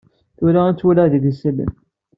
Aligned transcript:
Tura 0.37 0.63
i 0.69 0.73
t-walaɣ 0.77 1.07
deg 1.09 1.23
isallen. 1.31 1.71